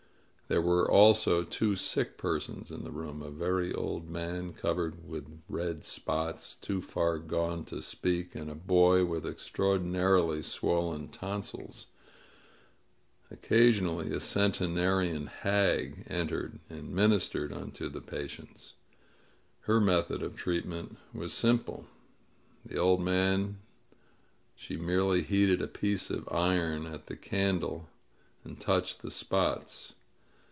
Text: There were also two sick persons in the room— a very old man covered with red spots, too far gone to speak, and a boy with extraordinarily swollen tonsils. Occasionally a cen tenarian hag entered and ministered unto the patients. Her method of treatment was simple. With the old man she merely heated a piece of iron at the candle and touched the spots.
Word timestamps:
There 0.47 0.61
were 0.61 0.91
also 0.91 1.45
two 1.45 1.77
sick 1.77 2.17
persons 2.17 2.71
in 2.71 2.83
the 2.83 2.91
room— 2.91 3.21
a 3.23 3.29
very 3.29 3.73
old 3.73 4.09
man 4.09 4.51
covered 4.51 5.07
with 5.07 5.41
red 5.47 5.85
spots, 5.85 6.57
too 6.57 6.81
far 6.81 7.19
gone 7.19 7.63
to 7.67 7.81
speak, 7.81 8.35
and 8.35 8.51
a 8.51 8.55
boy 8.55 9.05
with 9.05 9.25
extraordinarily 9.25 10.43
swollen 10.43 11.07
tonsils. 11.07 11.87
Occasionally 13.31 14.11
a 14.13 14.19
cen 14.19 14.51
tenarian 14.51 15.27
hag 15.29 16.03
entered 16.09 16.59
and 16.69 16.91
ministered 16.93 17.53
unto 17.53 17.87
the 17.87 18.01
patients. 18.01 18.73
Her 19.61 19.79
method 19.79 20.21
of 20.21 20.35
treatment 20.35 20.97
was 21.13 21.31
simple. 21.31 21.87
With 22.65 22.73
the 22.73 22.77
old 22.77 22.99
man 22.99 23.59
she 24.57 24.75
merely 24.75 25.21
heated 25.21 25.61
a 25.61 25.67
piece 25.69 26.09
of 26.09 26.27
iron 26.29 26.87
at 26.87 27.05
the 27.05 27.15
candle 27.15 27.87
and 28.43 28.59
touched 28.59 29.01
the 29.01 29.11
spots. 29.11 29.93